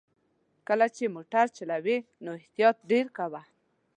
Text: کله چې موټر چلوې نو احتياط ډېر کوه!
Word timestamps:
کله 0.67 0.85
چې 0.95 1.13
موټر 1.15 1.45
چلوې 1.57 1.97
نو 2.23 2.29
احتياط 2.39 2.77
ډېر 2.91 3.05
کوه! 3.17 3.41